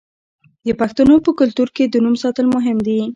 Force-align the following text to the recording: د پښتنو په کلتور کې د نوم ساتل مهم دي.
د 0.65 0.69
پښتنو 0.81 1.15
په 1.25 1.31
کلتور 1.39 1.67
کې 1.75 1.83
د 1.87 1.95
نوم 2.03 2.15
ساتل 2.23 2.45
مهم 2.55 2.77
دي. 2.87 3.01